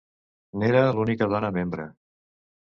N'era 0.63 0.79
l'única 0.99 1.27
dona 1.35 1.53
membre. 1.59 1.87